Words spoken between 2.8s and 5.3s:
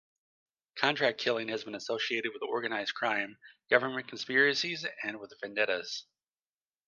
crime, government conspiracies and